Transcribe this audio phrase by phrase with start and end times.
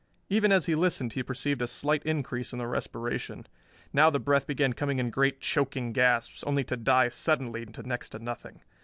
[0.29, 3.45] Even as he listened he perceived a slight increase in the respiration.
[3.93, 8.09] Now the breath began coming in great, choking gasps, only to die suddenly to next
[8.09, 8.63] to nothing.